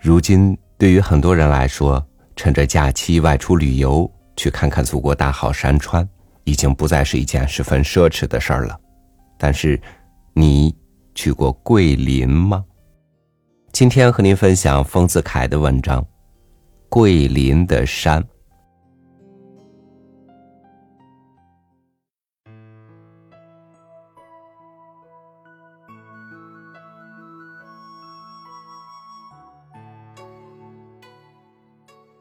[0.00, 2.04] 如今，对于很多人来说，
[2.36, 6.08] 趁着假期外出旅游，去看看祖国大好山川，
[6.44, 8.78] 已经不再是一件十分奢侈的事儿了。
[9.36, 9.80] 但是，
[10.34, 10.74] 你
[11.14, 12.64] 去过桂林吗？
[13.72, 16.00] 今天和您分享丰子恺的文章
[16.88, 18.22] 《桂林的山》。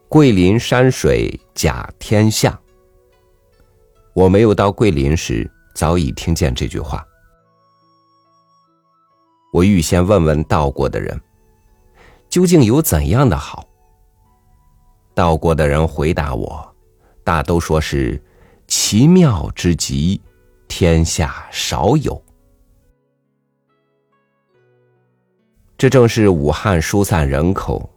[0.09, 2.57] 桂林山水甲天下。
[4.13, 7.05] 我没有到桂林时，早已听见这句话。
[9.51, 11.19] 我预先问问到过的人，
[12.29, 13.67] 究竟有怎样的好？
[15.13, 16.75] 到过的人回答我，
[17.25, 18.21] 大都说是
[18.65, 20.21] 奇妙之极，
[20.69, 22.23] 天下少有。
[25.77, 27.89] 这正是武汉疏散人口。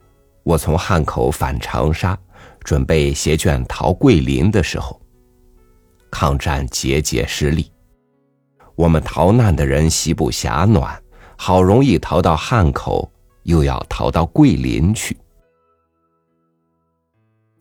[0.50, 2.18] 我从汉口返长沙，
[2.64, 5.00] 准备携眷逃桂林的时候，
[6.10, 7.70] 抗战节节失利。
[8.74, 11.00] 我们逃难的人席不暇暖，
[11.36, 13.08] 好容易逃到汉口，
[13.44, 15.16] 又要逃到桂林去。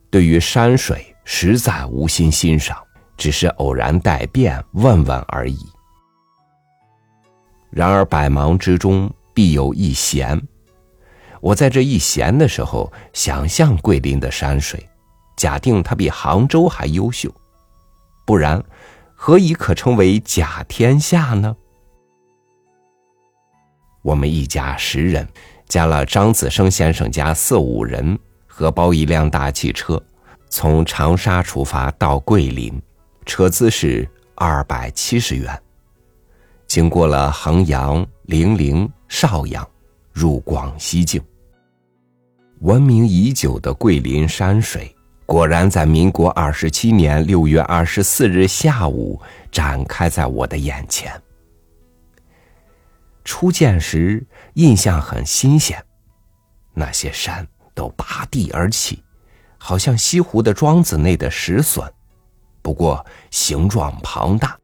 [0.10, 2.76] 对于山水，实在无心欣赏，
[3.16, 5.60] 只是偶然带便问问而已。
[7.70, 10.42] 然而百忙之中，必有一闲。
[11.42, 14.88] 我在这一闲的时候，想象桂林的山水，
[15.38, 17.34] 假定它比杭州还优秀，
[18.26, 18.64] 不然，
[19.16, 21.56] 何以可称为甲天下呢？
[24.02, 25.28] 我们一家十人，
[25.68, 30.02] 加了张子生先生家四五人，合包一辆大汽车，
[30.50, 32.82] 从长沙出发到桂林，
[33.26, 35.62] 车资是二百七十元，
[36.68, 39.66] 经过了衡阳、零陵、邵阳。
[40.12, 41.22] 入广西境，
[42.62, 44.94] 闻名已久的桂林山水，
[45.26, 49.18] 果然在民国二十七年六月二十四日下午
[49.50, 51.10] 展开在我的眼前。
[53.24, 54.22] 初见时
[54.56, 55.82] 印象很新鲜，
[56.74, 59.02] 那些山都拔地而起，
[59.58, 61.90] 好像西湖的庄子内的石笋，
[62.62, 64.58] 不过形状庞大，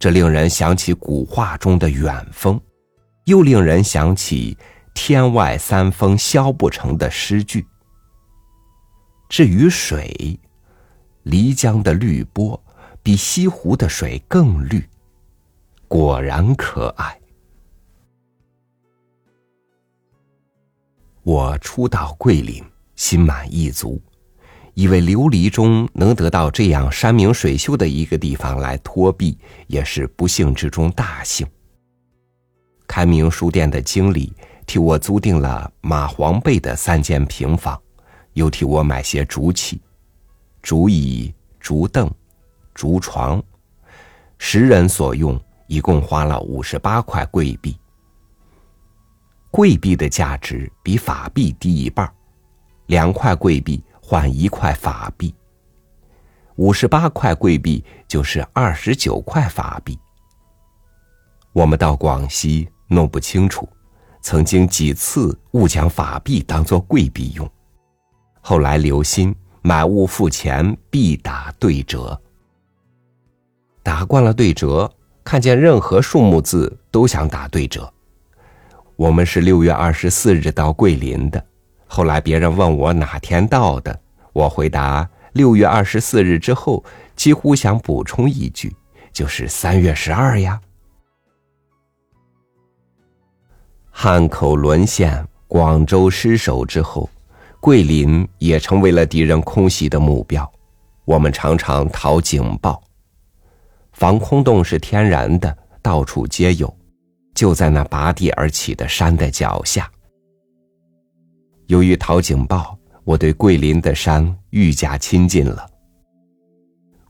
[0.00, 2.60] 这令人想起古画中的远峰，
[3.26, 4.58] 又令人想起。
[4.96, 7.64] 天外三峰削不成的诗句。
[9.28, 10.40] 至于水，
[11.26, 12.60] 漓江的绿波
[13.02, 14.82] 比西湖的水更绿，
[15.86, 17.20] 果然可爱。
[21.22, 22.64] 我初到桂林，
[22.94, 24.00] 心满意足，
[24.72, 31.46] 以为琉璃中能得到这样山明水秀的一个地方来托庇，也是不幸之中大幸。
[32.86, 34.32] 开明书店的经理。
[34.66, 37.80] 替我租定了马黄背的三间平房，
[38.32, 39.80] 又替我买些竹器、
[40.60, 42.10] 竹椅、竹凳、
[42.74, 43.40] 竹床，
[44.38, 47.78] 十人所用，一共花了五十八块桂币。
[49.52, 52.12] 桂币的价值比法币低一半，
[52.86, 55.34] 两块桂币换一块法币，
[56.56, 59.98] 五十八块桂币就是二十九块法币。
[61.52, 63.66] 我们到广西弄不清楚。
[64.26, 67.48] 曾经几次误将法币当作贵币用，
[68.40, 69.32] 后来留心
[69.62, 72.20] 买物付钱必打对折。
[73.84, 74.92] 打惯了对折，
[75.22, 77.88] 看见任何数目字都想打对折。
[78.96, 81.40] 我们是六月二十四日到桂林的，
[81.86, 83.96] 后来别人问我哪天到的，
[84.32, 86.84] 我回答六月二十四日之后，
[87.14, 88.74] 几乎想补充一句，
[89.12, 90.60] 就是三月十二呀。
[93.98, 97.08] 汉口沦陷，广州失守之后，
[97.60, 100.48] 桂林也成为了敌人空袭的目标。
[101.06, 102.78] 我们常常逃警报，
[103.94, 106.72] 防空洞是天然的，到处皆有，
[107.34, 109.90] 就在那拔地而起的山的脚下。
[111.64, 115.66] 由于逃警报，我对桂林的山愈加亲近了。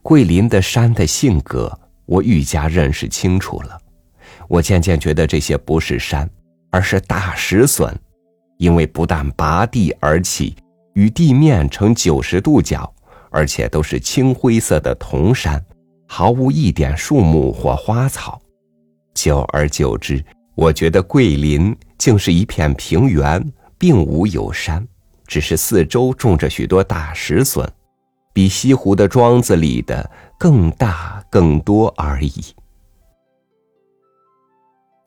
[0.02, 3.76] 桂林的山的性格，我愈加认识清楚了。
[4.46, 6.30] 我渐渐觉得这些不是山。
[6.76, 7.90] 而是大石笋，
[8.58, 10.54] 因为不但拔地而起，
[10.92, 12.92] 与地面成九十度角，
[13.30, 15.64] 而且都是青灰色的铜山，
[16.06, 18.38] 毫无一点树木或花草。
[19.14, 20.22] 久而久之，
[20.54, 23.42] 我觉得桂林竟是一片平原，
[23.78, 24.86] 并无有山，
[25.26, 27.66] 只是四周种着许多大石笋，
[28.34, 32.34] 比西湖的庄子里的更大更多而已。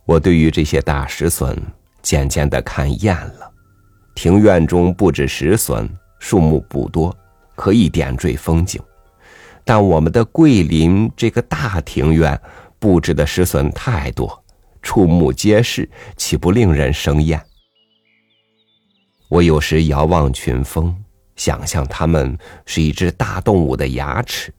[0.09, 1.55] 我对于这些大石笋
[2.01, 3.51] 渐渐的看厌了，
[4.15, 7.15] 庭院中布置石笋，树木不多，
[7.53, 8.81] 可以点缀风景。
[9.63, 12.41] 但我们的桂林这个大庭院
[12.79, 14.43] 布置的石笋太多，
[14.81, 17.39] 触目皆是，岂不令人生厌？
[19.27, 20.91] 我有时遥望群峰，
[21.35, 22.35] 想象它们
[22.65, 24.49] 是一只大动物的牙齿；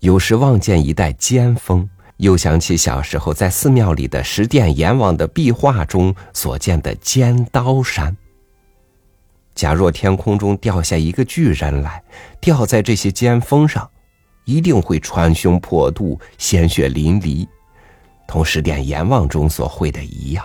[0.00, 1.88] 有时望见一带尖峰，
[2.18, 8.16] 又想起小时候在寺庙里的十殿阎王的壁画中所见的尖刀山。
[9.54, 12.02] 假若天空中掉下一个巨人来，
[12.40, 13.88] 掉在这些尖峰上，
[14.44, 17.46] 一定会穿胸破肚，鲜血淋漓，
[18.26, 20.44] 同十殿阎王中所绘的一样。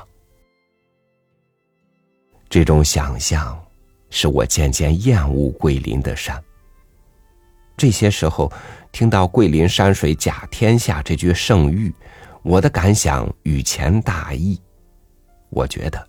[2.49, 3.59] 这种想象，
[4.09, 6.43] 使我渐渐厌恶桂林的山。
[7.77, 8.51] 这些时候，
[8.91, 11.93] 听到“桂林山水甲天下”这句盛誉，
[12.43, 14.59] 我的感想与前大异。
[15.49, 16.07] 我觉得，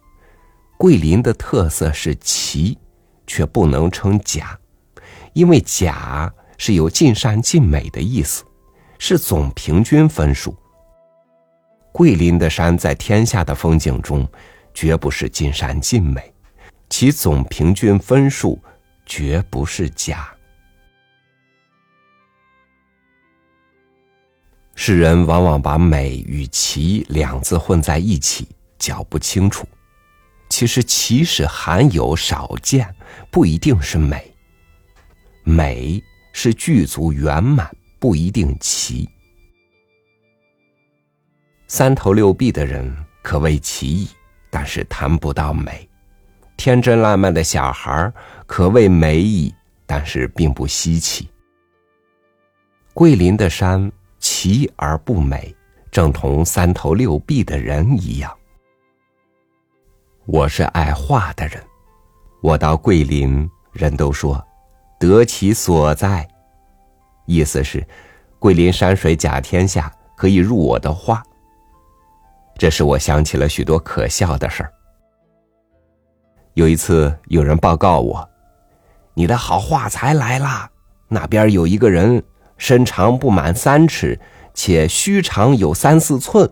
[0.77, 2.77] 桂林的特色是奇，
[3.27, 4.59] 却不能称甲，
[5.33, 8.45] 因为甲是有尽善尽美的意思，
[8.99, 10.57] 是总平均分数。
[11.93, 14.29] 桂林的山在天下的风景中。
[14.73, 16.33] 绝不是尽善尽美，
[16.89, 18.57] 其总平均分数
[19.05, 20.33] 绝不是假。
[24.83, 28.49] 世人往往把美与奇两字混在一起，
[28.79, 29.69] 搅不清楚。
[30.49, 32.89] 其实奇是罕有少见，
[33.31, 34.17] 不一定是美；
[35.45, 39.07] 美是具足圆满，不一定奇。
[41.67, 42.91] 三头六臂的人
[43.23, 44.09] 可谓奇异。
[44.49, 45.87] 但是谈不到美，
[46.57, 48.11] 天真烂漫的小孩
[48.47, 49.55] 可谓美矣，
[49.85, 51.29] 但是并不稀奇。
[52.95, 53.93] 桂林的山
[54.43, 55.55] 奇而不美，
[55.91, 58.35] 正同三头六臂的人一样。
[60.25, 61.63] 我是爱画的人，
[62.43, 64.43] 我到桂林，人都说
[64.99, 66.27] 得其所在，
[67.27, 67.87] 意思是
[68.39, 71.23] 桂林山水甲天下，可以入我的画。
[72.57, 74.73] 这使我想起了许多可笑的事儿。
[76.55, 78.27] 有一次，有人报告我
[79.13, 80.71] ：“你的好画材来了，
[81.09, 82.25] 那边有一个人，
[82.61, 84.21] 身长不满三尺，
[84.53, 86.49] 且须长有三四寸。”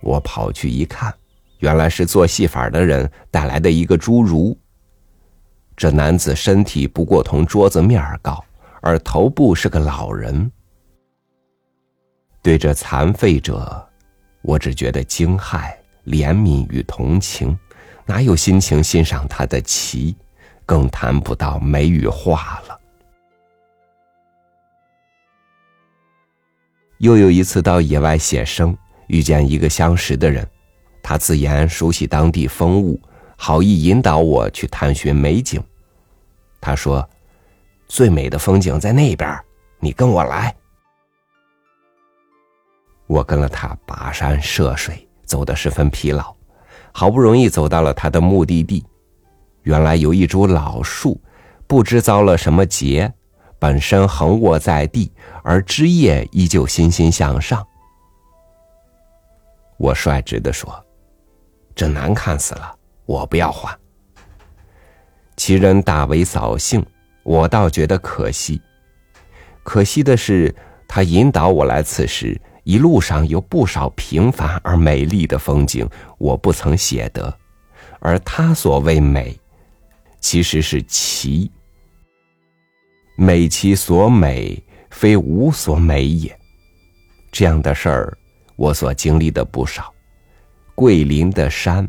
[0.00, 1.14] 我跑去一看，
[1.58, 4.58] 原来是做戏法的人带来的一个侏儒。
[5.76, 8.42] 这男子身体不过同桌子面儿高，
[8.80, 10.50] 而头部是个老人。
[12.42, 13.86] 对这残废者。
[14.40, 15.74] 我只觉得惊骇、
[16.06, 17.58] 怜悯与同情，
[18.06, 20.16] 哪有心情欣赏他的棋，
[20.64, 22.75] 更谈不到美与画了。
[26.98, 28.76] 又有一次到野外写生，
[29.08, 30.46] 遇见一个相识的人，
[31.02, 33.00] 他自言熟悉当地风物，
[33.36, 35.62] 好意引导我去探寻美景。
[36.60, 37.06] 他说
[37.86, 39.38] ：“最美的风景在那边，
[39.78, 40.54] 你跟我来。”
[43.06, 46.34] 我跟了他跋山涉水，走得十分疲劳，
[46.92, 48.84] 好不容易走到了他的目的地。
[49.62, 51.20] 原来有一株老树，
[51.66, 53.12] 不知遭了什么劫，
[53.58, 55.12] 本身横卧在地，
[55.42, 57.66] 而枝叶依旧欣欣向上。
[59.78, 60.84] 我率直的说
[61.74, 63.76] ：“这难看死了，我不要换。”
[65.36, 66.84] 其人大为扫兴，
[67.22, 68.60] 我倒觉得可惜。
[69.62, 70.54] 可惜的是，
[70.88, 72.40] 他引导我来此时。
[72.64, 75.88] 一路上有不少平凡而美丽的风景，
[76.18, 77.32] 我不曾写得，
[78.00, 79.38] 而他所谓美，
[80.18, 81.48] 其实是奇。
[83.16, 86.38] 美其所美，非无所美也。
[87.32, 88.18] 这样的事儿，
[88.56, 89.92] 我所经历的不少。
[90.74, 91.86] 桂林的山，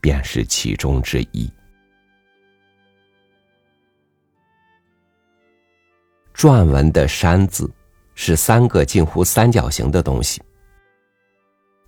[0.00, 1.50] 便是其中之一。
[6.34, 7.68] 篆文的“山”字。
[8.20, 10.42] 是三个近乎三角形的东西。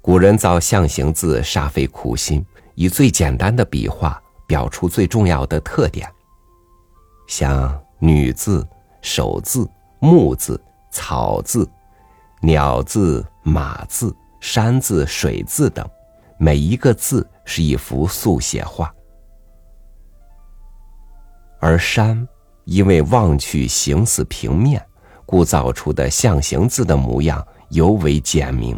[0.00, 2.46] 古人造象形字煞费苦心，
[2.76, 6.08] 以最简单的笔画表出最重要的特点，
[7.26, 8.66] 像女字、
[9.00, 11.68] 手字、木字、草字、
[12.40, 15.88] 鸟字、马字、山字、水字等，
[16.38, 18.92] 每一个字是一幅速写画。
[21.60, 22.26] 而山，
[22.64, 24.84] 因为望去形似平面。
[25.26, 28.76] 故造出的象形字的模样尤为简明。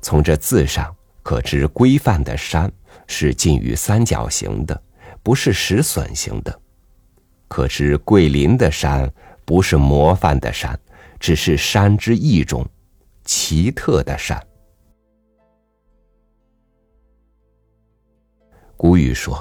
[0.00, 0.94] 从这字上
[1.24, 2.70] 可知，规范的山
[3.08, 4.80] 是近于三角形的，
[5.24, 6.52] 不是石笋形的；
[7.52, 9.12] 可知桂林的山
[9.44, 10.74] 不是模范的山，
[11.20, 12.66] 只是山之一种，
[13.26, 14.42] 奇特的山。
[18.74, 19.38] 古语说：“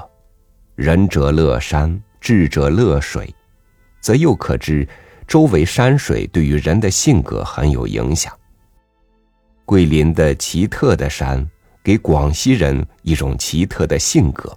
[0.75, 3.33] 仁者乐山，智者乐水。”
[4.03, 4.85] 则又可知，
[5.25, 8.37] 周围山水对于人的性格很有影响。
[9.63, 11.49] 桂林的奇特的山，
[11.81, 14.53] 给广西人一种奇特的性格：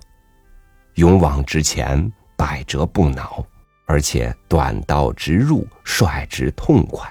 [0.96, 3.44] 勇往直前，百折不挠，
[3.86, 7.10] 而且短道直入，率直痛快。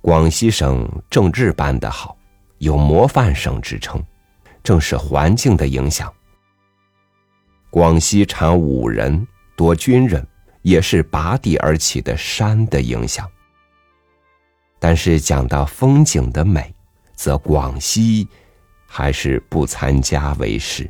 [0.00, 2.16] 广西省政治办得好，
[2.58, 4.02] 有模范省之称，
[4.62, 6.12] 正是环境的影响。
[7.70, 9.26] 广西产武人，
[9.56, 10.26] 多军人，
[10.62, 13.28] 也是拔地而起的山的影响。
[14.78, 16.72] 但是讲到风景的美，
[17.14, 18.28] 则广西
[18.86, 20.88] 还是不参加为是。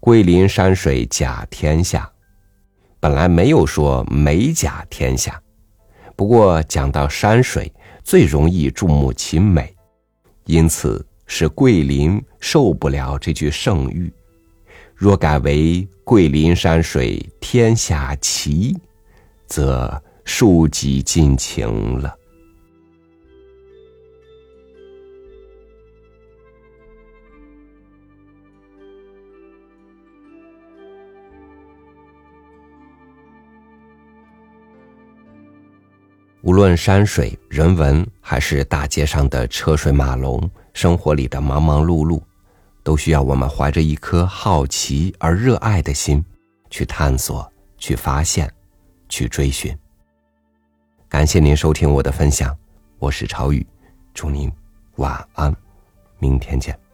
[0.00, 2.10] 桂林山水甲天下。
[3.00, 5.40] 本来没有说美甲天下，
[6.16, 9.72] 不过讲到山水，最容易注目其美，
[10.46, 14.12] 因此使桂林受不了这句盛誉。
[14.96, 18.76] 若改为桂林山水天下奇，
[19.46, 22.17] 则书籍尽情了。
[36.48, 42.22] 无论山水、人文，还是大街上的车水马龙，生活里的忙忙碌碌，
[42.82, 46.24] 都需要我们怀着一颗好奇而热爱的心，
[46.70, 48.50] 去探索、去发现、
[49.10, 49.76] 去追寻。
[51.06, 52.56] 感谢您收听我的分享，
[52.98, 53.66] 我是朝雨，
[54.14, 54.50] 祝您
[54.96, 55.54] 晚安，
[56.18, 56.87] 明天见。